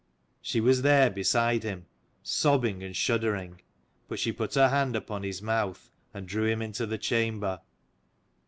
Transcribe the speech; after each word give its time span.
She 0.41 0.59
was 0.61 0.81
there 0.81 1.11
beside 1.11 1.61
him, 1.61 1.85
sobbing 2.23 2.81
and 2.81 2.95
shuddering: 2.95 3.61
but 4.07 4.17
she 4.17 4.31
put 4.31 4.55
her 4.55 4.69
hand 4.69 4.95
upon 4.95 5.21
his 5.21 5.43
mouth, 5.43 5.91
and 6.11 6.27
drew 6.27 6.47
him 6.47 6.59
into 6.63 6.87
the 6.87 6.97
chamber. 6.97 7.59